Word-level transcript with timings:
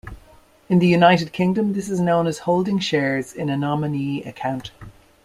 In 0.67 0.79
the 0.79 0.87
United 0.87 1.31
Kingdom 1.31 1.73
this 1.73 1.87
is 1.87 1.99
known 1.99 2.25
as 2.25 2.39
holding 2.39 2.79
shares 2.79 3.33
in 3.33 3.51
a 3.51 3.55
nominee 3.55 4.23
account. 4.23 4.71